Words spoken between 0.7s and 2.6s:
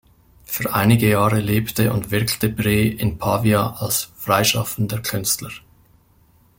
einige Jahre lebte und wirkte